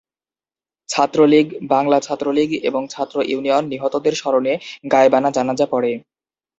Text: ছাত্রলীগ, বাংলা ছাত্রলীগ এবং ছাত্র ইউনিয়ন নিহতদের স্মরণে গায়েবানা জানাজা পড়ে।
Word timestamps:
ছাত্রলীগ, 0.89 1.45
বাংলা 1.67 1.97
ছাত্রলীগ 1.99 2.49
এবং 2.63 2.81
ছাত্র 2.87 3.15
ইউনিয়ন 3.23 3.63
নিহতদের 3.67 4.13
স্মরণে 4.15 4.53
গায়েবানা 4.91 5.29
জানাজা 5.31 5.65
পড়ে। 5.65 5.91